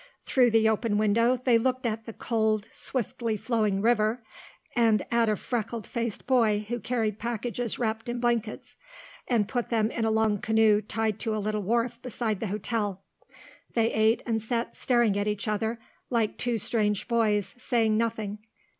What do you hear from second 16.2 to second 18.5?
two strange boys, saying nothing.